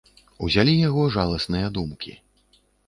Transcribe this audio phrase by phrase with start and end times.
[0.47, 2.21] Узялі яго жаласныя думкі.